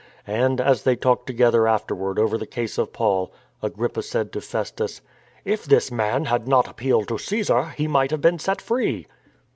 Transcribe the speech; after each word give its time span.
And, 0.25 0.59
as 0.59 0.81
they 0.81 0.95
talked 0.95 1.27
together 1.27 1.67
after 1.67 1.93
ward 1.93 2.17
over 2.17 2.35
the 2.35 2.47
case 2.47 2.79
of 2.79 2.91
Paul, 2.91 3.31
Agrippa 3.61 4.01
said 4.01 4.31
to 4.33 4.41
Festus:" 4.41 5.01
If 5.53 5.65
this 5.65 5.91
man 5.91 6.25
had 6.25 6.47
not 6.47 6.67
appealed 6.67 7.07
to 7.09 7.19
Caesar, 7.19 7.65
he 7.77 7.87
might 7.87 8.09
have 8.09 8.21
been 8.21 8.39
set 8.39 8.63
free." 8.63 9.05